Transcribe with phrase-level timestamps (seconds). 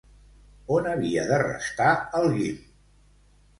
[0.77, 1.93] On havia de restar
[2.23, 2.59] el Guim?